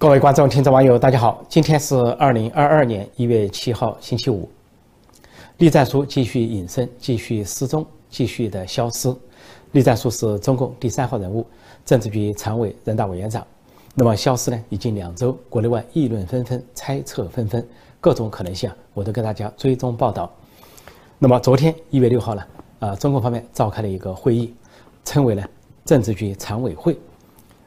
[0.00, 1.44] 各位观众、听众、网友，大家好！
[1.46, 4.48] 今天是二零二二年一月七号，星期五。
[5.58, 9.14] 栗战书继续隐身，继续失踪，继续的消失。
[9.72, 11.46] 栗战书是中共第三号人物，
[11.84, 13.46] 政治局常委、人大委员长。
[13.94, 17.62] 那么消失呢，已经两周，国内外议论纷纷，猜测纷纷，
[18.00, 20.32] 各种可能性啊，我都跟大家追踪报道。
[21.18, 22.42] 那么昨天一月六号呢，
[22.78, 24.54] 啊，中共方面召开了一个会议，
[25.04, 25.44] 称为呢
[25.84, 26.98] 政治局常委会。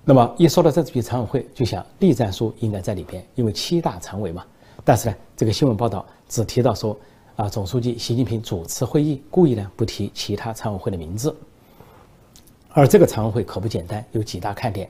[0.06, 4.46] 那么一说到政治局常委会，就想栗战书应该在里边，因为七大常委嘛。
[4.84, 6.98] 但是呢，这个新闻报道只提到说，
[7.38, 11.34] 啊，总书记习近平主持会议，故意呢不提其他常委会的名字。
[12.74, 14.90] 而这个常委会可不简单，有几大看点。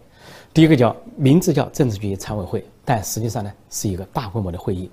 [0.52, 4.90] 第一个叫名字叫政治局常委会，但实际上呢是一个大规模的会议，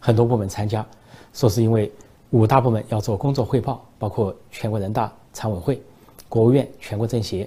[0.00, 0.86] 很多部门参加，
[1.34, 1.92] 说是因为
[2.30, 5.82] 五大部门要做工作汇报，包括全国人大常委会、
[6.26, 7.46] 国务院、全国政协。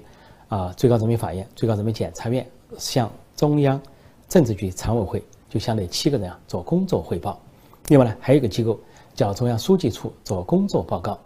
[0.51, 2.45] 啊，最高人民法院、最高人民检察院
[2.77, 3.81] 向中央
[4.27, 7.39] 政治局常委会，就相当于七个人啊做工作汇报。
[7.87, 8.77] 另外呢，还有一个机构
[9.15, 11.17] 叫中央书记处做工作报告，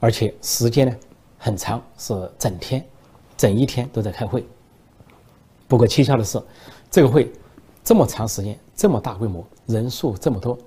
[0.00, 0.96] 而且时间呢
[1.38, 2.84] 很长，是整天，
[3.36, 4.44] 整一天都在开会。
[5.68, 6.42] 不过蹊跷的是，
[6.90, 7.30] 这个会
[7.84, 10.58] 这么长时间、这么大规模、人数这么多，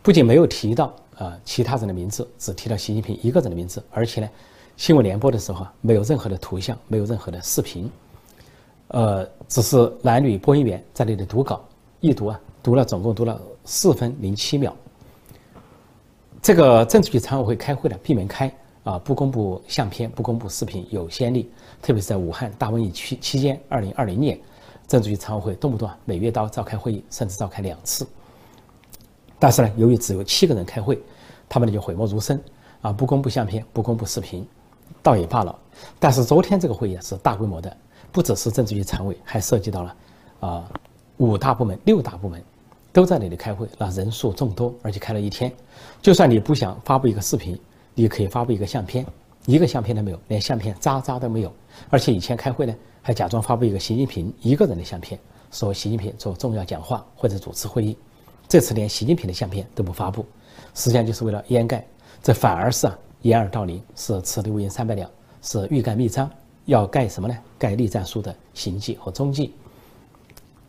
[0.00, 4.30] 不仅没有提到啊其他人的名字，只提到习近平一个人的名字，而且呢。
[4.76, 7.90] 新闻联播的时候啊，没有任何的图像，没有任何的视频，
[8.88, 11.64] 呃，只是男女播音员在那里读稿，
[12.00, 14.76] 一读啊，读了总共读了四分零七秒。
[16.42, 18.54] 这个政治局常委会开会呢，闭门开
[18.84, 21.50] 啊，不公布相片，不公布视频，有先例。
[21.80, 24.38] 特别是在武汉大瘟疫期期间，二零二零年，
[24.86, 28.06] 政治局常委会动不动啊，每月都要召开会议，甚至召开两次。
[29.38, 31.02] 但是呢，由于只有七个人开会，
[31.48, 32.38] 他们呢就讳莫如深
[32.82, 34.46] 啊，不公布相片，不公布视频。
[35.06, 35.56] 倒也罢了，
[36.00, 37.76] 但是昨天这个会议是大规模的，
[38.10, 39.96] 不只是政治局常委，还涉及到了
[40.40, 40.68] 啊
[41.18, 42.42] 五大部门、六大部门
[42.92, 45.52] 都在那里开会，那人数众多，而且开了一天。
[46.02, 47.56] 就算你不想发布一个视频，
[47.94, 49.06] 你可以发布一个相片，
[49.44, 51.52] 一个相片都没有，连相片渣渣都没有。
[51.88, 55.16] 而且以前开会呢，还假装发布一个习近平一个人的相片，
[55.52, 57.96] 说习近平做重要讲话或者主持会议。
[58.48, 60.26] 这次连习近平的相片都不发布，
[60.74, 61.86] 实际上就是为了掩盖，
[62.24, 62.98] 这反而是啊。
[63.26, 65.10] 掩耳盗铃是此地无银三百两，
[65.42, 66.30] 是欲盖弥彰，
[66.66, 67.36] 要盖什么呢？
[67.58, 69.52] 盖栗战书的行迹和踪迹。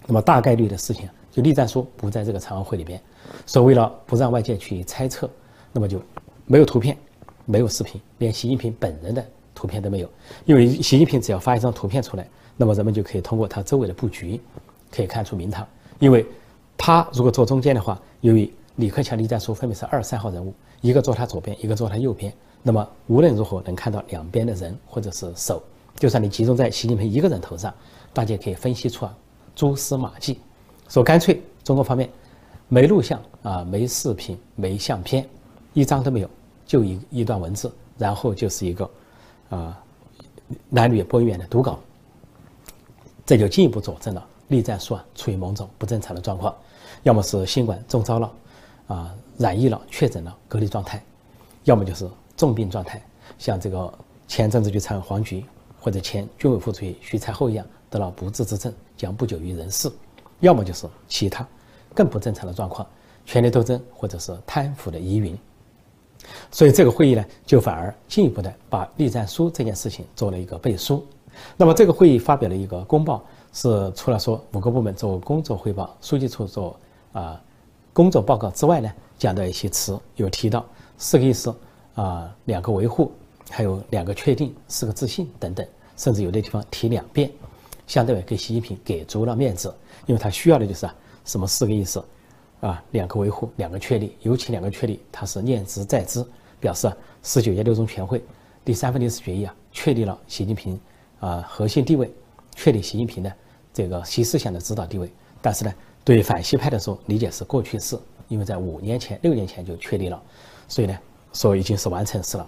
[0.08, 3.00] 那么大概率的事情，就栗战书不在这个常委会里边，
[3.46, 5.30] 所为了不让外界去猜测，
[5.72, 6.02] 那么就
[6.48, 6.98] 没有图片，
[7.46, 9.24] 没有视频，连习近平本人的
[9.54, 10.10] 图片都没有。
[10.46, 14.42] 因为习近平只要发一张图片出来，那么人们就可以通过他周围的布局，
[14.90, 15.68] 可以看出名堂。
[16.00, 16.26] 因为
[16.76, 20.52] 他如果坐中间的话，由于李克强、栗战书分别是二三号人物。
[20.82, 22.32] 一个坐他左边，一个坐他右边，
[22.64, 25.62] 那么无论如何能看到两边的人或者是手。
[25.96, 27.74] 就算你集中在习近平一个人头上，
[28.14, 29.18] 大家可以分析出啊
[29.56, 30.40] 蛛丝马迹。
[30.88, 32.10] 说干脆中国方面
[32.68, 35.28] 没录像啊，没视频，没相片，
[35.74, 36.30] 一张都没有，
[36.66, 38.90] 就一一段文字，然后就是一个
[39.50, 39.82] 啊
[40.70, 41.80] 男女播音员的读稿，
[43.26, 46.56] 这就进一步佐证了栗战书啊处于某种不正常的状况，
[47.04, 48.32] 要么是新冠中招了
[48.88, 49.16] 啊。
[49.38, 51.04] 染疫了、确诊了，隔离状态，
[51.64, 53.02] 要么就是重病状态，
[53.38, 53.94] 像这个
[54.28, 55.44] 前政治局常委黄菊
[55.82, 59.90] 或者前军委副主席徐才厚一样得了不治之症，将不久于人世；
[60.40, 61.46] 要么就是其他
[61.94, 62.88] 更不正常的状况，
[63.26, 65.38] 权力斗争或者是贪腐的疑云。
[66.52, 71.06] 所以这个会议呢，就反而进一步的把栗战书这件事情做了一个背书。
[71.56, 73.24] 那么这个会议发表了一个公报，
[73.54, 76.80] 是除了说五个部门做工作汇报，书记处做
[77.14, 77.42] 啊
[77.94, 78.92] 工作报告之外呢？
[79.18, 80.64] 讲到一些词，有提到
[80.98, 81.56] 四个意思
[81.98, 83.12] 啊，两个维护，
[83.50, 85.66] 还有两个确定，四个自信等等，
[85.98, 87.32] 甚至有的地方提两遍，
[87.88, 89.74] 相当于给习近平给足了面子，
[90.06, 92.04] 因为他需要的就是啊，什么四个意思
[92.62, 96.24] 啊，两个维护，两个确立，尤其两个确立，他是念之在之，
[96.60, 96.88] 表示，
[97.24, 98.24] 十九届六中全会
[98.64, 100.80] 第三份历史决议啊，确立了习近平
[101.20, 102.12] 啊核心地位，
[102.56, 103.34] 确立习近平的
[103.74, 105.12] 这个新思想的指导地位，
[105.42, 105.74] 但是呢，
[106.04, 107.98] 对反西派的说理解是过去式。
[108.30, 110.22] 因为在五年前、六年前就确立了，
[110.68, 111.00] 所以呢，
[111.34, 112.48] 说已经是完成式了。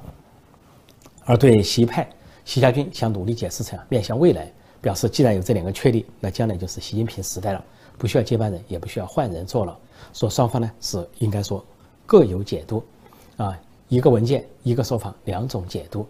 [1.26, 2.10] 而对习派、
[2.44, 7.64] 习家军想努力解释成面向未来，表示既然有这两个确立，那将来就是习近平时代了，
[7.98, 9.78] 不需要接班人，也不需要换人做了。
[10.14, 11.64] 说双方呢是应该说
[12.06, 12.84] 各有解读，
[13.38, 13.56] 啊，
[13.88, 16.08] 一个文件一个说法，两种解读。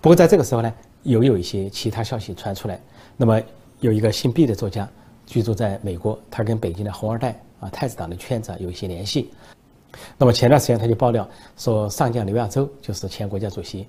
[0.00, 0.74] 不过在这个时候呢，
[1.04, 2.80] 又有一些其他消息传出来。
[3.16, 3.40] 那么
[3.80, 4.88] 有一个姓毕的作家
[5.26, 7.40] 居住在美国，他跟北京的红二代。
[7.60, 9.30] 啊，太子党的圈子有一些联系。
[10.16, 13.86] 那么前段时间他就爆料说，上将刘亚洲就是前国家主席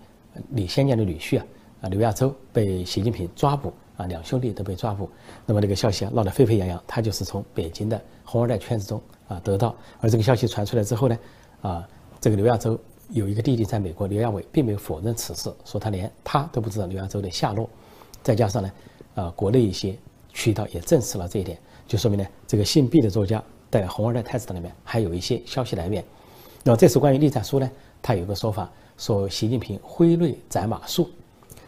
[0.52, 1.46] 李先念的女婿啊，
[1.82, 5.10] 啊刘亚洲被习近平抓捕啊，两兄弟都被抓捕。
[5.46, 9.76] 那么这个消息啊闹得沸沸扬扬，他就是从北京的红二代圈子中啊得到。
[10.00, 11.20] 而这个消息传出来之后呢，
[11.62, 11.88] 啊，
[12.20, 17.70] 这个刘亚洲有一个弟弟在美国，刘亚伟并没有否认此事，说他连他都不知道刘亚洲的下落。
[18.24, 18.72] 再加上呢，
[19.16, 19.98] 啊，国内一些
[20.34, 21.58] 渠道也证实了这一点，
[21.88, 26.04] 就说明呢，这个姓毕的作家在红二代太子党里面还有一些消息来源。
[26.64, 27.72] 那么这次关于栗战书呢，
[28.02, 31.08] 他有个说法，说习近平挥泪斩马谡。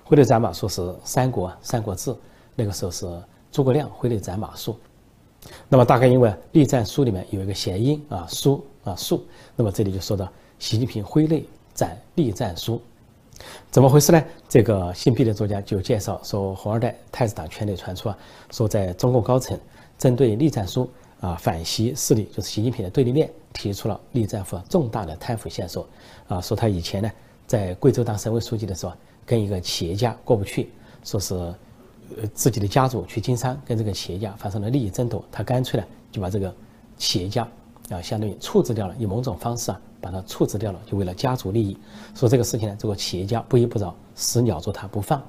[0.04, 2.12] 挥泪斩马谡是三国《三国志》
[2.56, 3.08] 那个时候是
[3.52, 4.76] 诸葛亮挥泪斩马谡。
[5.68, 9.22] 那么大概因为栗战书里面有一个谐音啊，书啊谡，
[9.56, 10.30] 那么这里就说到
[10.60, 12.82] 习近平挥泪斩栗战书，
[13.72, 14.24] 怎么回事呢？
[14.48, 18.18] 这个姓毕的作家就介绍说，红二代太子党圈内传出啊，
[18.52, 19.60] 说在中共高层
[19.98, 20.90] 针对栗战书
[21.24, 25.88] 啊反习势力，就是习近平的对立面，提出了栗战书重大的贪腐线索
[26.28, 27.12] 啊，说他以前呢
[27.48, 28.94] 在贵州当省委书记的时候。
[29.26, 30.70] 跟一个企业家过不去，
[31.02, 36.54] 说是，呃，自己的家族去经商，跟这个企业家发生了利益争夺，他干脆呢就把这个
[36.98, 37.48] 企业家
[37.90, 41.78] 啊，相当于处置掉了，以某种方式啊把他处置掉了，就为了家族利益。
[42.14, 45.24] 说这个事情呢，这个企业家不依不饶，死咬住他不放。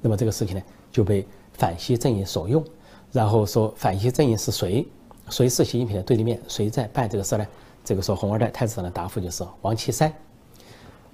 [0.00, 2.64] 那么这个事情呢就被反西阵营所用，
[3.12, 4.84] 然后说反西阵营是谁？
[5.28, 6.40] 谁是习近平的对立面？
[6.48, 7.46] 谁在办这个事呢？
[7.84, 10.12] 这个时候红二代太子党的答复就是王岐山，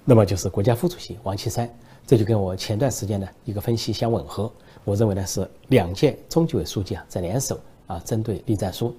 [0.04, 1.68] 那么就是国家副主席王岐山。
[2.04, 4.50] 这就跟我前段时间的一个分析相吻合。
[4.84, 8.94] 我认为呢是两届中纪委书记啊在联手啊针对栗战书，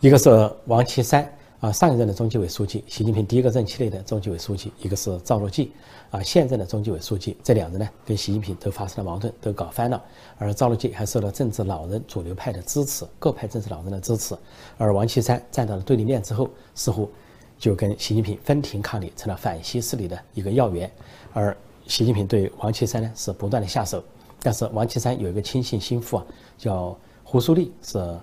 [0.00, 1.32] 一个是王岐山
[1.64, 5.72] 啊上一任的中纪委书记，习近平第一个任期内的中纪委书记，一个是赵乐际
[6.10, 7.38] 啊现任的中纪委书记。
[7.42, 10.04] 这两人呢跟习近平都发生了矛盾，都搞翻了。
[10.36, 14.36] 而赵乐际还受到政治老人主流派的支持，各派政治老人的支持。
[14.76, 17.10] 而王岐山站到了对立面之后，似乎
[17.58, 20.92] 就跟习近平分庭抗礼，成了反西势力的一个要员。
[21.32, 21.56] 而
[21.86, 24.04] 习近平对王岐山呢是不断的下手，
[24.42, 26.26] 但是王岐山有一个亲信心腹啊，
[26.58, 28.18] 叫胡舒立，是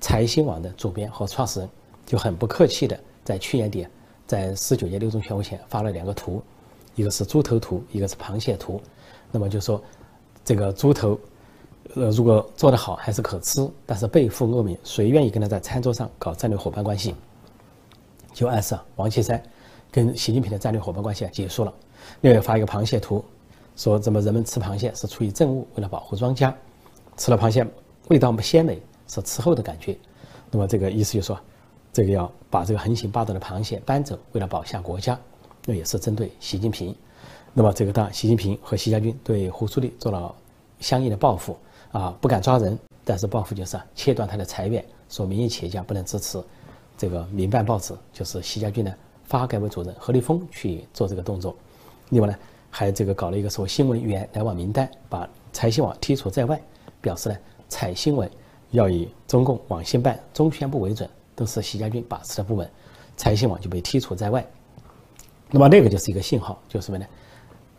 [0.00, 1.68] 财新网的主编和创始人，
[2.06, 3.86] 就很不客气的在去年底，
[4.26, 6.42] 在十九届六中全会前发了两个图，
[6.94, 8.80] 一个是猪头图，一个是螃蟹图，
[9.30, 9.82] 那么就说
[10.44, 11.18] 这个猪头，
[11.96, 17.14] 呃，如果做得好还是可吃，但是背负恶名，谁愿意跟他在餐桌上搞战略伙伴关系？
[18.32, 19.42] 就暗示王岐山
[19.90, 21.74] 跟习近平的战略伙伴关系结束了。
[22.20, 23.24] 另外发一个螃蟹图，
[23.76, 26.52] 说怎么人们吃螃蟹是出于政务，为了保护庄稼，
[27.16, 27.66] 吃了螃蟹
[28.08, 29.96] 味道不鲜美，是吃后的感觉。
[30.50, 31.38] 那么这个意思就说，
[31.96, 35.18] 这个要把这个横行霸道的螃蟹搬走，为了保下国家，
[35.64, 36.94] 那也是针对习近平。
[37.54, 40.34] 那么这个当习近平和习家军对胡舒立做了
[40.78, 41.56] 相应的报复
[41.92, 46.38] 啊，不敢抓人，但是报复就是切断他的财源，说民营企业家不能支持
[46.98, 48.94] 这个民办报纸，就是习家军的
[49.24, 51.56] 发改委主任何立峰去做这个动作。
[52.10, 52.34] 另外呢，
[52.68, 56.60] 还这个搞了一个所谓新闻源来往名单，把财新网剔除在外，
[57.00, 57.36] 表示呢，
[57.70, 58.30] 财新闻
[58.72, 62.68] 要以中共网信办、中宣部为准，都是习家军把持的部门，
[63.16, 64.44] 财新网就被剔除在外。
[65.50, 67.06] 那么那个就是一个信号，就是什么呢？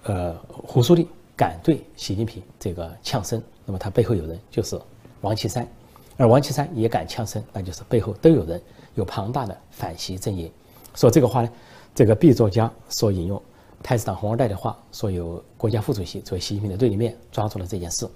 [0.04, 1.06] 呃，胡舒立
[1.36, 4.80] 敢对习近平这个呛声，那么他背后有人，就是
[5.20, 5.68] 王岐山，
[6.16, 8.62] 而王岐山也敢呛声，那就是背后都有人，
[8.96, 10.50] 有庞大的反习阵营。
[10.96, 11.50] 说这个话呢，
[11.94, 13.42] 这个 B 作家所引用。
[13.84, 18.08] 太子党红二代的话说，有国家副主席作为习近平的对立面抓住了这件事，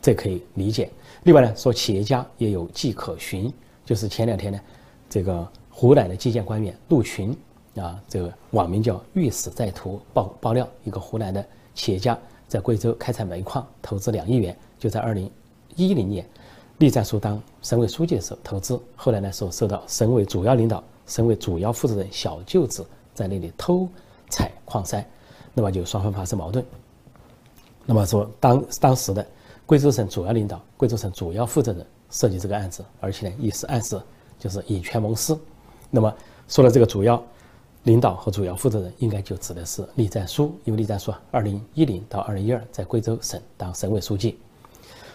[0.00, 0.90] 这可以理解。
[1.24, 3.52] 另外呢，说企业家也有迹可循，
[3.84, 4.60] 就是前两天呢，
[5.08, 7.36] 这个湖南的基建官员陆群
[7.76, 15.30] 啊，这个网名叫“欲死在途”爆爆料，一个湖南的企业家在贵州开采煤矿，投资两亿元，就在二零
[15.76, 16.26] 一零年，
[16.78, 23.88] 栗战书当省委书记的时候投资，后来呢说受到省委主要领导、省委主要负责人小舅子在那里偷。
[24.30, 25.06] 采矿山，
[25.52, 26.64] 那么就双方发生矛盾。
[27.84, 29.24] 那么说当当时的
[29.64, 34.00] 贵州省主要领导、贵州省主要负责人设计这个案子，而且呢，意思暗示
[34.38, 35.36] 就是以权谋私。
[35.90, 36.14] 那么
[36.46, 37.20] 说了这个主要
[37.82, 44.38] 领导和主要负责人，应该就指的是栗战书，因为栗战书二零一零到二零一二在贵州省当省委书记。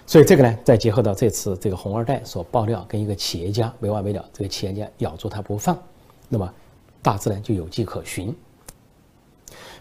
[0.06, 5.78] 所以这个呢，再结合到这次这个红二代所爆料跟一个企业家没完没了，这个企业家咬住他不放，
[6.28, 6.54] 那么
[7.02, 8.36] 大致呢就有迹可循。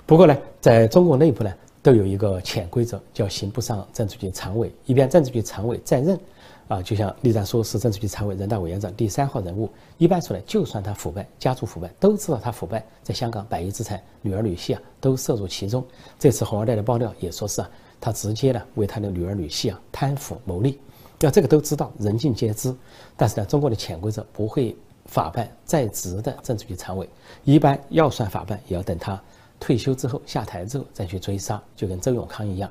[0.06, 4.72] 不过呢，在中国内部呢，都有一个潜规则，叫刑不上政治局常委。
[4.86, 6.18] 一边政治局常委在任，
[6.66, 9.70] 啊，就像栗战书是政治局常委、人大委员长第三号人物。
[9.96, 15.84] 一般说来，就算他腐败，家族腐败，都知道他腐败，在香港百亿资产，女儿女婿啊都涉入其中。
[16.18, 17.70] 这次红二代的爆料也说是啊，
[18.00, 20.78] 他直接呢为他的女儿女婿啊贪腐牟利。
[21.20, 22.74] 要这个都知道，人尽皆知。
[23.16, 27.08] 但是呢，中国的潜规则不会法办在职的政治局常委，
[27.44, 29.20] 一般要算法办，也要等他。
[29.60, 32.70] 退休之后下台之后再去追杀，就跟周永康一样，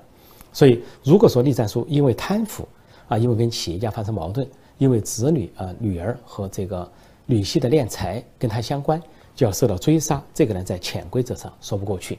[0.54, 2.68] 所以，如果说栗战书因为贪腐
[3.08, 6.90] 啊，因为跟企业家发生矛盾，因为子女啊、女儿和这个
[7.26, 9.02] 女婿的敛财跟他相关，
[9.36, 12.18] 就要受到追杀，这个呢，在潜规则上说不过去。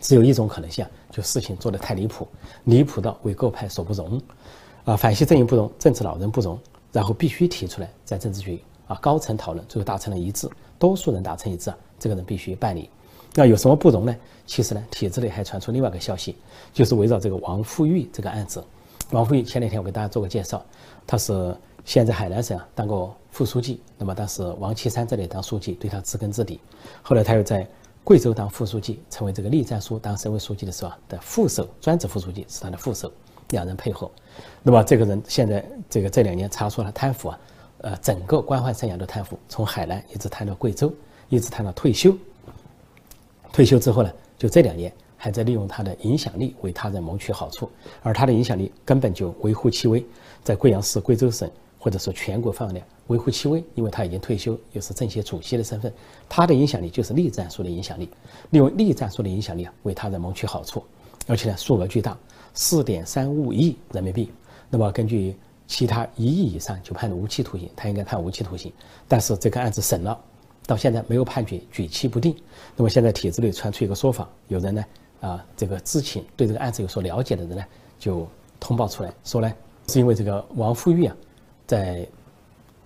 [0.00, 2.26] 只有一种可能性，就事情做得太离谱，
[2.64, 4.20] 离谱到为各派所不容，
[4.84, 6.58] 啊，反西阵营不容，政治老人不容，
[6.90, 12.90] 然后必须提出来，在政治局啊高层讨论，最后达成了一致，多数人达成一致，这个人必须办理。
[13.34, 14.14] 那有什么不容呢？
[14.46, 16.36] 其实呢，体制内还传出另外一个消息，
[16.72, 18.62] 就是围绕这个王富玉这个案子。
[19.10, 20.62] 王富玉前两天我给大家做过介绍，
[21.06, 26.60] 他是现在海南省当过副书记，那么当时王岐山这里当书记，对他知根知底。
[27.02, 27.66] 后来他又在
[28.04, 33.10] 贵州当副书记，成为这个栗战书当省委书记的时候啊的副手，专职副书记是他的副手，
[33.50, 34.10] 两人配合。
[34.62, 37.40] 那么这个人现在这个这两年查出了贪腐啊，
[37.78, 40.92] 呃，整个官宦生涯的贪腐，从海南一直贪到贵州，
[41.28, 42.14] 一直贪到退休。
[43.52, 47.70] 退休之后呢，就这两年还在利用他的影响力为他人谋取好处，
[48.02, 50.04] 而他的影响力根本就微乎其微，
[50.42, 55.92] 在贵阳市、贵州省或者说全国范围内微乎其微，因为他已经退休，又是政协主席的身份，
[56.28, 58.08] 他的影响力就是栗战书的影响力，
[58.50, 60.82] 利用栗战书的影响力啊为他人谋取好处，
[61.26, 62.16] 而且呢数额巨大，
[62.54, 64.32] 四点三五亿人民币。
[64.70, 68.72] 那么根据其他一亿以上就判无期徒刑，他应该判无期徒刑，
[69.06, 70.18] 但是这个案子审了。
[70.72, 72.34] 到现在没有判决，举棋不定。
[72.74, 74.84] 那么现在体制内传出一个说法，有人呢
[75.20, 77.62] 啊，这个知情对这个案子有所了解的人呢，
[77.98, 78.26] 就
[78.58, 79.52] 通报出来说呢，
[79.88, 81.14] 是因为这个王富玉啊，
[81.66, 82.08] 在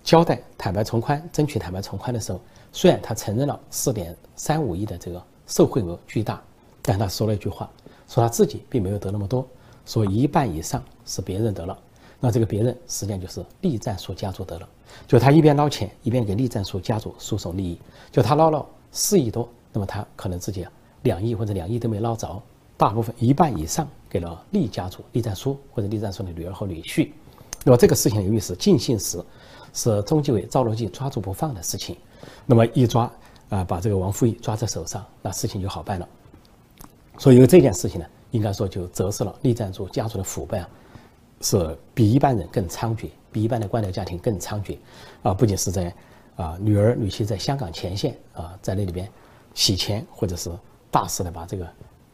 [0.02, 2.40] 交代坦白从宽、争取坦白从宽的时候，
[2.72, 6.42] 虽然他承认了四点三五亿的这个受贿额巨大，
[6.82, 7.70] 但他说了一句话，
[8.08, 9.46] 说他自己并没有得那么多，
[9.84, 11.78] 说一半以上是别人得了。
[12.20, 14.68] 那这个别人实际上就是栗战书家族得了。
[15.06, 17.78] 就他一边捞钱，一边给栗战书家族输送利益。
[18.10, 20.66] 就他捞了四亿多，那么他可能自己
[21.02, 22.42] 两亿或者两亿都没捞着，
[22.76, 27.10] 大部分一半以上给了栗家族、栗战书或者栗战书的女儿和女婿。
[27.64, 29.22] 那么这个事情由于是尽信时，
[29.74, 31.96] 是中纪委赵乐际抓住不放的事情，
[32.46, 33.10] 那么一抓
[33.50, 36.08] 啊，把这个王富玉抓在手上，那事情就好办了。
[37.18, 40.68] 所以因为这件事情呢，应该说就折射了栗战书家族的腐败啊，
[41.40, 43.10] 是比一般人更猖獗。
[43.32, 44.78] 比一般的官僚家庭更猖獗，
[45.22, 45.94] 啊，不仅是在
[46.36, 49.06] 啊女儿女婿在香港前线啊，在那里边
[49.52, 50.50] 洗钱，或者是
[50.90, 51.68] 大肆的把这个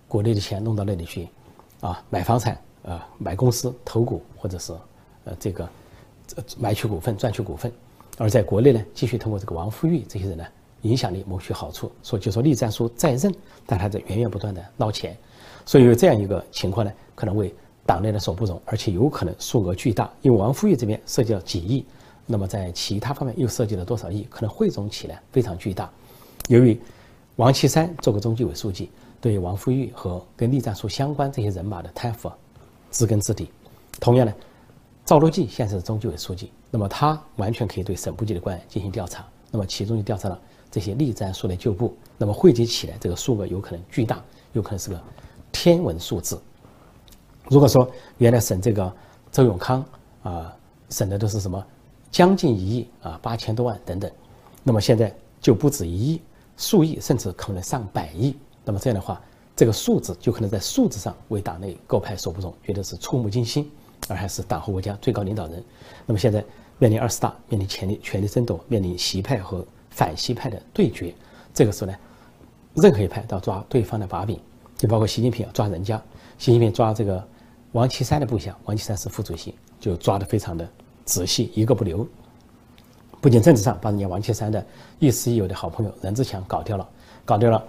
[0.08, 1.28] 国内的钱弄到那里去，
[1.80, 4.72] 啊，买房产，啊，买公司投股，或者是
[5.22, 5.68] 呃这个
[6.58, 7.72] 买取股份赚取股份，
[8.18, 10.44] 而在国内呢，继续通过这个王富玉这些人呢，
[10.80, 13.32] 影响力谋取好处，说就说栗战书在任，
[13.64, 15.16] 但他在源源不断的捞钱，
[15.64, 17.54] 所以有这样一个情况呢，可能为。
[17.84, 21.84] 党内的所不容，而且有可能数额巨大，因为王富玉这边涉及到几亿，
[22.26, 25.90] 那么在其他方面又涉及了多少亿，可能汇总起来非常巨大。
[26.48, 26.80] 由于
[27.36, 32.30] 王岐山做过中纪委书记，对王富玉和跟栗战书相关这些人马的贪腐
[32.90, 33.48] 知根知底。
[34.00, 34.32] 同样呢，
[35.04, 44.22] 赵乐际现在是中纪委书记，那么他完全可以对省部级的官员进行调查，那么其中就调查了这些栗战书的旧部，那么汇集起来这个数额有可能巨大，
[44.52, 45.00] 有可能是个
[45.50, 46.40] 天文数字。
[47.52, 48.90] 如果说原来审这个
[49.30, 49.84] 周永康
[50.22, 50.56] 啊，
[50.88, 51.62] 审的都是什么
[52.10, 54.10] 将近一亿啊，八千多万等等，
[54.62, 56.22] 那么现在就不止一亿，
[56.56, 58.34] 数亿甚至可能上百亿。
[58.64, 59.20] 那么这样的话，
[59.54, 63.70] 这个数字就可能在数字上为党内各派所不容，觉得是触目惊心，
[64.08, 65.62] 而还是党和国家最高领导人。
[66.06, 66.42] 那么现在
[66.78, 71.14] 面临二十大，面临权力权力争夺，面临习派和反习派的对决，
[71.52, 71.98] 这个时候呢，
[72.72, 74.40] 任何一派都要抓对方的把柄，
[74.78, 76.00] 就包括习近平要抓人家，
[76.38, 77.22] 习近平抓这个。
[77.72, 80.68] 王岐山的部下，王岐山是副主席，就抓得非常的
[81.04, 82.06] 仔细，一个不留。
[83.20, 84.64] 不仅政治上把人家王岐山的
[84.98, 86.86] 亦师亦友的好朋友任志强搞掉了，
[87.24, 87.64] 搞掉了。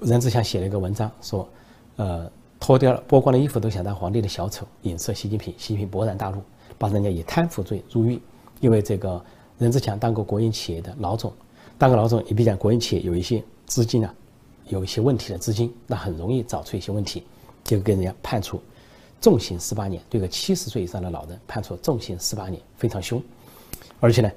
[0.00, 1.46] 任志强写了一个文章，说，
[1.96, 5.52] 呃，脱掉了剥光了衣服都想当皇帝的小丑，影射习近平。
[5.58, 6.42] 习近平勃然大怒，
[6.78, 8.20] 把人家以贪腐罪入狱。
[8.60, 9.22] 因为这个
[9.58, 11.32] 任志强当过国营企业的老总，
[11.76, 14.14] 当个老总，你必然国营企业有一些资金啊，
[14.68, 17.24] 有一些问题的资金，那很容易找出一些问题，
[17.62, 18.62] 就给人家判处。
[19.22, 23.22] 重刑十八年，对个七十岁以上的老人判处重刑十八年，非常凶。
[24.00, 24.28] 而且呢，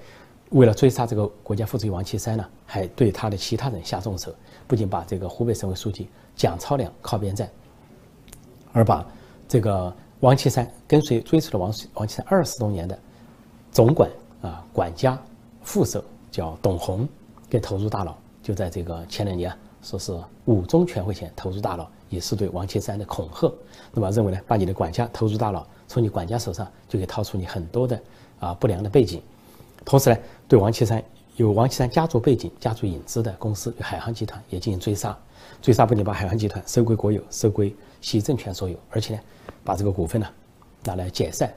[0.51, 4.31] 为了追杀这个国家副主席王岐山呢，还对他的其他人下重手，
[4.67, 7.49] 不仅把这个湖北省委书记蒋超良靠边站，
[8.73, 9.03] 而把
[9.47, 12.97] 这个王岐山跟随追随了王王岐山二十多年的
[13.71, 14.07] 总管
[14.43, 15.19] 啊管家
[15.63, 17.09] 副手叫董洪
[17.49, 19.51] 给投入大牢，就在这个前两年
[19.81, 20.15] 说是
[20.45, 21.89] 五中全会前投入大牢。
[22.15, 23.53] 也是对王岐山的恐吓，
[23.93, 28.01] 那么认为呢，把你的管家投入大牢，从你管家手上就可以掏出你很多的
[28.39, 29.21] 啊不良的背景，
[29.83, 30.17] 同时呢，
[30.47, 31.03] 对王岐山
[31.35, 35.15] 有王岐山家族背景、家族影子的公司，海航集团也进行追杀。
[35.61, 39.19] 追杀不仅把海航集团收归国有、收归习政权所有，而且呢，
[39.63, 40.27] 把这个股份呢
[40.83, 41.53] 拿来解散，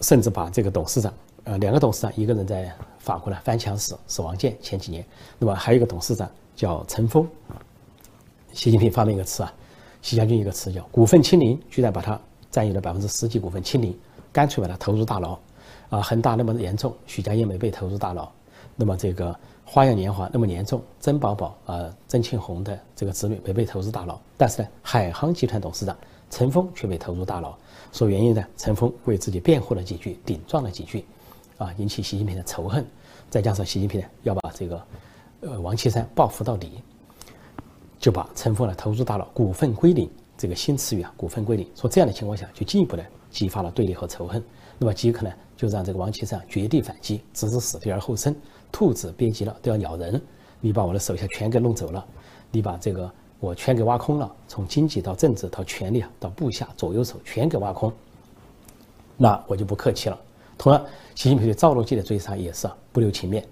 [0.00, 1.14] 甚至把这个董事长，
[1.44, 5.04] 呃，两个董事长，一个人在法国呢翻墙死，死亡剑前几年，
[5.38, 7.26] 那么还有一个董事长叫陈峰。
[8.52, 9.52] 习近平发明一个词啊，
[10.06, 12.16] 习家军一个词叫“股份清零”，居然把它
[12.48, 13.92] 占有了百分之十几股份清零，
[14.32, 15.36] 干脆把它投入大牢。
[15.90, 18.30] 啊，恒大那么严重，许家印没被投入大牢。
[18.76, 25.96] 那么这个花样年华那么严重，曾宝宝啊，曾庆红的这个子女没被投入大牢，但是呢，海航集团董事长
[26.30, 27.52] 陈峰却被投入大牢。
[27.92, 31.04] 说原因呢，陈峰为自己辩护了几句，顶撞了几句，
[31.58, 32.86] 啊，引起习近平的仇恨。
[33.28, 34.80] 再加上习近平呢要把这个
[35.40, 36.80] 呃王岐山报复到底，
[37.98, 40.08] 就把陈峰呢投入大牢，股份归零。
[40.38, 41.66] 这个新词语啊，股份归零。
[41.74, 44.42] 说这样的情况下，就进一步的激发了对立和仇恨。
[44.78, 48.36] 那么极可能就让这个王岐山绝地反击，直至死地而后生。
[48.70, 50.20] 兔子憋急了都要咬人，
[50.60, 52.04] 你把我的手下全给弄走了，
[52.50, 53.10] 你把这个
[53.40, 57.90] 我全给挖空了，从经济到政治到权力啊，到部下左右手全给挖空，
[59.16, 60.20] 那我就不客气了。
[60.58, 60.84] 同样，
[61.14, 63.42] 习近平对赵乐际的追杀也是不留情面。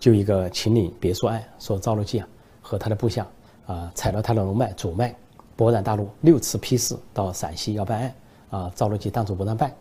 [0.00, 2.26] 就一个秦岭别墅案，说赵乐际啊
[2.60, 3.24] 和他的部下
[3.66, 5.14] 啊踩了他的龙脉主脉，
[5.56, 8.14] 勃然大怒，六次批示到陕西要办案
[8.50, 9.72] 啊，赵乐际当主不让办，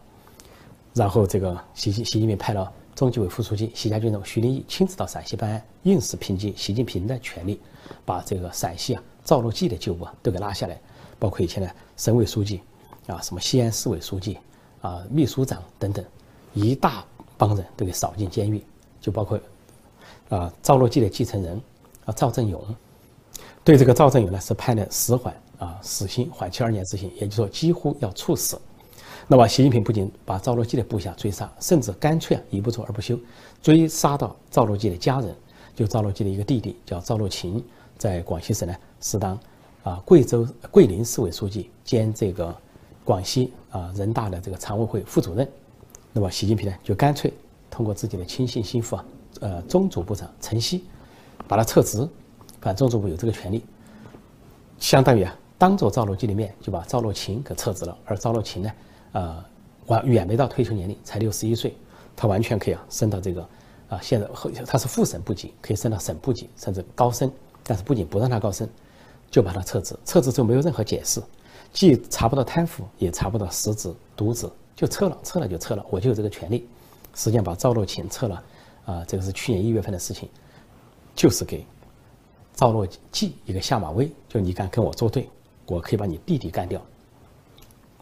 [0.94, 2.72] 然后这个习习习近平派了。
[2.94, 7.60] 中纪委副书记习家军的徐立毅亲自到陕西办案，硬是凭借习近平的权力，
[8.06, 10.80] 把这个陕西啊赵乐际的旧部都给拉下来，
[11.18, 12.62] 包括以前的省委书记，
[13.08, 14.38] 啊什么西安市委书记，
[14.82, 16.04] 啊秘书长等等，
[16.54, 17.04] 一大
[17.38, 18.62] 帮人都给扫进监狱，
[19.00, 19.40] 就包括
[20.28, 21.60] 啊赵乐际的继承人
[22.06, 22.62] 啊赵振勇，
[23.64, 28.60] 对这个赵振勇呢是判了死缓啊死刑缓期二年执行，也就是说几乎要处死。
[29.28, 33.18] 那么，习近平不仅把赵乐际的部下追杀，甚至干脆啊一不做二不休，
[33.62, 35.34] 追杀到赵乐际的家人，
[35.76, 37.64] 就赵乐际的一个弟弟叫赵乐勤，
[37.98, 39.40] 在广西省呢是当
[39.84, 42.54] 啊贵州桂林市委书记兼这个
[43.06, 45.48] 广西啊人大的这个常委会副主任。
[46.12, 47.32] 那么，习近平呢就干脆
[47.70, 49.06] 通过自己的亲信心腹啊，
[49.40, 50.84] 呃中组部长陈希，
[51.48, 52.06] 把他撤职，
[52.62, 53.66] 反正中组部有这个权利，
[54.80, 58.72] 相当于啊当着赵乐际的面就把赵乐勤给撤职了，而赵乐勤呢。
[59.14, 59.44] 呃，
[59.88, 61.76] 完远没到退休年龄，才六十一岁，
[62.16, 63.42] 他完全可以啊升到这个
[63.90, 64.28] 啊，现在
[64.66, 67.30] 他是副省部级，可以升到省部级，甚至高升。
[67.64, 68.68] 但是不仅不让他高升，
[69.30, 71.22] 就把他撤职，撤职之后没有任何解释，
[71.74, 76.68] 既查不到贪腐，也查不到失职渎职，就撤了，撤了就撤了，我就有这个权利。
[77.14, 78.44] 实际上把赵乐勤撤了，
[78.86, 80.30] 啊，这个是去年一月份的事情，
[81.14, 81.66] 就是给
[82.54, 85.30] 赵乐际一个下马威，就你敢跟我作对，
[85.66, 86.82] 我可以把你弟弟干掉。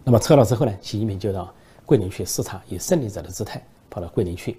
[0.04, 1.54] 那么撤了之后呢，习近平就到
[1.86, 4.58] 桂林去视察，以胜利者的姿态跑到桂林去，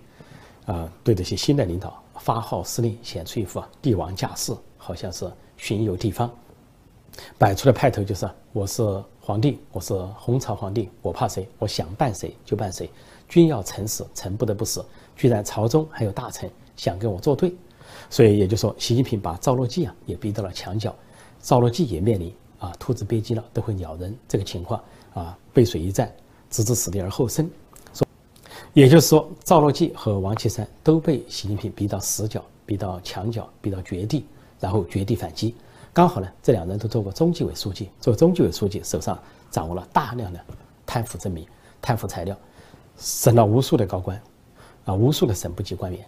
[0.66, 6.30] 啊，对这些新的领导发号施令，显出一副帝王架势，好像是巡游地方，
[7.36, 8.82] 摆出的派头就是我是
[9.20, 11.48] 皇帝，我是红朝皇帝，我怕谁？
[11.58, 12.90] 我想办谁就办谁，
[13.28, 14.84] 君要臣死，臣不得不死。
[15.16, 17.54] 居然朝中还有大臣想跟我作对，
[18.10, 20.94] 所以也就是说，习近平把赵乐际啊也逼到了墙角，
[21.40, 24.78] 赵乐际也面临啊兔子憋急了都会咬人这个情况。
[25.12, 26.08] 啊，背水一战，
[26.50, 27.50] 置之死地而后生。
[27.92, 28.06] 说，
[28.72, 34.24] 也就是说，赵乐际和王岐山都被习近平逼到死角、逼到墙角、逼到绝地，
[34.60, 35.52] 然后绝地反击。
[35.92, 39.18] 刚好呢，这两人都做过中纪委书记，做中纪委书记手上
[39.50, 40.40] 掌握了大量的
[40.86, 41.44] 贪腐证明、
[41.82, 42.36] 贪腐材料，
[42.96, 44.22] 审了无数的高官，
[44.84, 46.06] 啊，无数的省部级官员。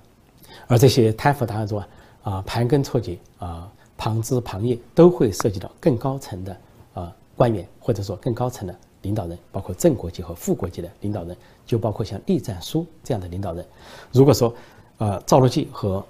[0.66, 1.88] 而这些贪腐档案中啊，
[2.22, 6.56] 啊，盘根错节啊，旁枝旁叶，都会涉及到更高层的
[6.94, 8.74] 啊官员，或者说更高层的。
[9.02, 13.66] 领导人包括正国级和副国级的领导人，就包括像栗战书这样的领导人。
[14.12, 14.54] 如果说，
[14.98, 16.06] 呃，赵乐际和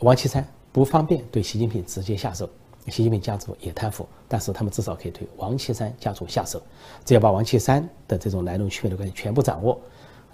[0.00, 2.46] 王岐山不方便对习近平直接下手，
[2.88, 6.60] 习近平家族也贪腐，但是他们至少可以对王岐山家族下手。
[7.02, 9.80] 只要把王岐山的这种来龙去脉的关系全部掌握，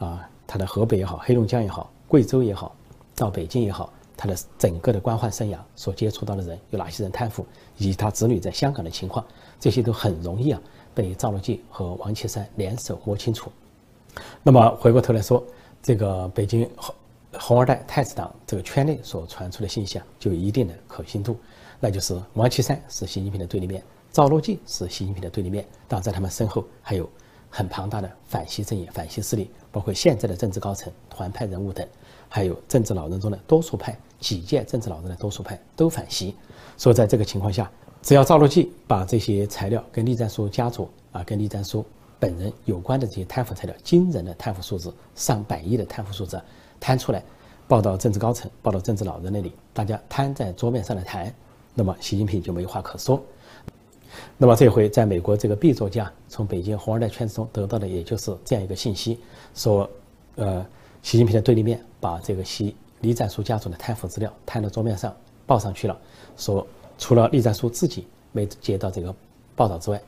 [0.00, 2.74] 啊，他的河北也好，黑龙江也好，贵州也好，
[3.22, 9.24] 到北京也好，他的整个的官宦生涯所接触到的人有哪些人贪腐，以及他子女在香港的情况，
[9.60, 10.60] 这些都很容易啊。
[10.92, 13.50] 被赵乐际和王岐山联手摸清楚。
[14.42, 15.42] 那么回过头来说，
[15.80, 16.94] 这个北京红
[17.38, 21.38] 红二代太子党这个圈内所传出的信息啊，就有一定的可信度。
[21.78, 25.64] 那就是王岐山是习近平的对立面，赵乐际是习近平的对立面。
[25.88, 27.08] 当然，在他们身后还有
[27.48, 31.88] 很庞大的反西阵营、反西势力，包括现在的政治高层、团派人物等，
[32.32, 36.34] 还有政治老人中的多数派、几届政治老人的多数派都反习。
[36.76, 37.70] 所以，在这个情况下。
[38.04, 41.86] 只要赵乐际把这些材料跟栗战书家族啊，跟栗战书
[42.18, 46.42] 本人有关的这些贪腐材料，惊人的贪腐数字，上百亿的贪腐数字
[46.80, 47.22] 摊出来，
[47.68, 51.32] 报到政治高层、报到政治老人那里，大家摊在桌面上来谈，
[51.74, 53.22] 那么习近平就没话可说。
[54.36, 59.20] 那么这回在美国这个 B 作家从北京红二代圈子中得到的，也就是这样一个信息：
[59.54, 59.88] 说，
[60.34, 60.66] 呃，
[61.02, 65.14] 习近平的对立面把这个习李战书家族的贪腐资料摊到桌面上
[65.46, 65.98] 报上去了。
[66.36, 69.14] 说除了李战书自己没接到这个
[69.54, 70.00] 报道之外，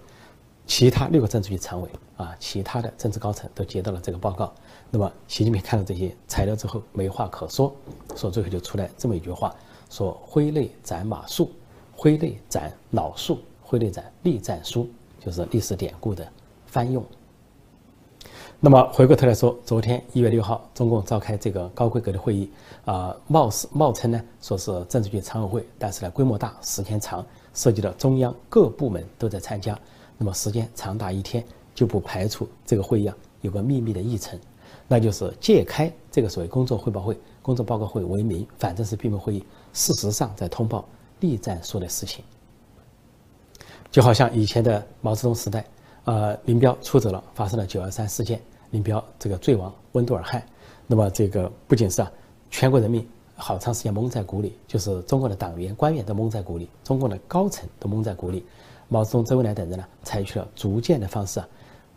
[0.67, 4.53] 其他六个政治局常委啊，其他的政治高层都接到了这个报告。
[4.91, 7.75] 那么习近平看到这些材料之后没话可说，
[8.17, 9.55] 说最后就出来这么一句话：
[9.91, 11.49] 说挥泪斩马谡，
[11.95, 13.37] 挥泪斩老谡。
[13.67, 16.25] 挥泪斩栗战书，就是历史典故的
[16.67, 17.05] 翻用。
[18.65, 22.51] 那么回过头来说，昨天一月六号，中共召开这个高规格的会议，
[22.87, 27.23] 啊，貌似冒称呢说是政治局常委会，但是呢规模大，时间长，
[27.53, 29.79] 涉及到中央各部门都在参加，
[30.17, 34.41] 那么时间长达一天，就不排除这个会议啊有个秘密的议程，
[34.89, 40.89] 那就是借开这个所谓工作汇报会、工作报告会为名，反正是闭门会议，事实上在通报
[41.21, 42.25] 栗战书的事情。
[43.91, 45.67] 就好像以前的毛泽东时代，
[46.05, 48.41] 呃，林彪出走了，发生了九二三事件，
[48.75, 50.45] 林彪这个坠亡温都尔汗，
[50.89, 52.11] 那么这个不仅是啊，
[52.51, 53.07] 全国人民
[53.37, 58.45] 好长时间蒙在鼓里，就是中国的党员官员都蒙在鼓里，中共的高层都蒙在鼓里，
[58.89, 61.49] 毛泽东、周恩来等人呢，采取了逐渐的方式啊，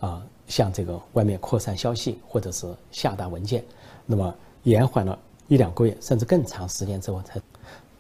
[0.02, 3.66] 啊，向这个外面扩散消息或者是下达文件，
[4.06, 7.42] 那么延缓了一两个月甚至更长时间之后，才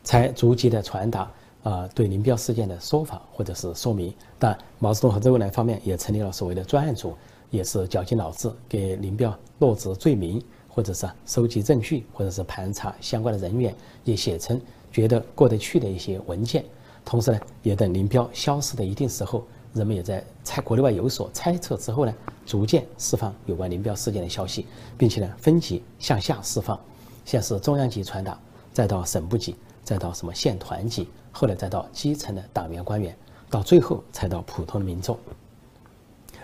[0.04, 1.28] 才逐级的传达。
[1.64, 7.14] 啊，对林彪事件的说法或者是说明，但毛泽东和周恩来方面也成立了所谓的专案组，
[7.50, 14.60] 也是绞尽脑汁给林彪落职罪名，或者是收集证据，或者是盘查相关的人员，也写成
[14.92, 16.64] 觉得过得去的一些文件。
[17.04, 22.14] 同时呢，也等林彪消失的一定时候，人们也在猜国内外有所猜测之后呢，
[22.46, 24.66] 逐渐释放有关林彪事件的消息，
[24.98, 26.80] 并且呢，分级向下释放，
[27.26, 28.40] 先是中央级传达，
[28.74, 29.56] 再到省部级。
[29.84, 33.16] 再到什么县团级，后来再到基层的党员官员，
[33.50, 35.18] 到最后才到普通民众，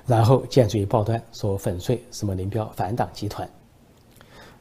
[0.06, 3.50] 然后建筑报端说粉碎什么林彪反党集团。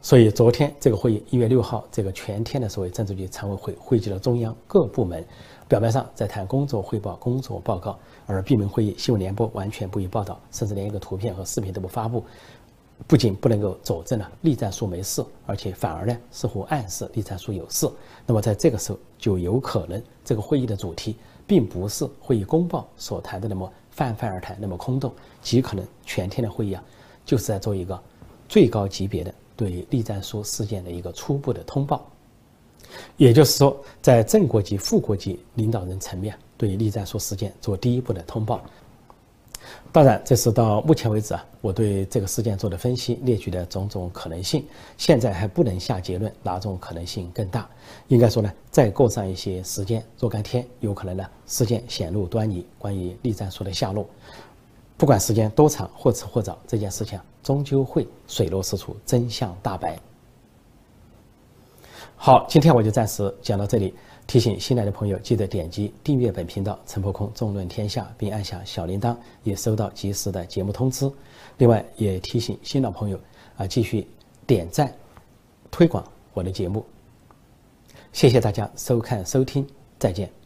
[0.00, 5.24] 所以昨天这个会议，一月六号这个全天的所谓政治局常委会汇集了中央各部门，
[5.68, 12.24] 表面上在谈工作汇报、工作报告，而闭门会议新闻联播完全不予报道，甚至连一个图片和视频都不发布。
[13.06, 17.88] 不仅不能够佐证了栗战书没事，而且反而呢似乎暗示栗战书有事。
[18.26, 26.82] 那么在这个时候，就有可能这个会议的主题并不是会议公报所谈的那么泛泛而谈，那么空洞，极可能全天的会议啊，
[27.26, 28.00] 就是在做一个
[28.48, 32.08] 最高级别的对栗战书事件的一个初步的通报。
[33.16, 38.62] 也就是说，在正国级、副国级领导人层面对栗战书事件做第一步的通报。
[39.90, 44.66] 当然，这是到目前为止啊，我对这个事件做的分析，列举的种种可能性，
[44.98, 47.68] 现在还不能下结论，哪种可能性更大？
[48.08, 54.06] 应该说呢，再过上一些时间，若干天，有可能呢，事件显露端倪，关于栗战书的下落，
[55.02, 59.98] 不管时间多长，或迟或早，这件事情终究会水落石出，真相大白。
[62.14, 63.92] 好，今天我就暂时讲到这里。
[64.28, 71.10] 提醒新来的朋友，记得点击订阅本频道“陈破空纵论天下”，并按下小铃铛，也收到及时的节目通知。
[71.58, 73.18] 另外，也提醒新老朋友
[73.56, 74.06] 啊，继续
[74.46, 74.94] 点赞、
[75.72, 76.86] 推广我的节目。
[78.12, 79.66] 谢谢大家收看收听，
[79.98, 80.41] 再见。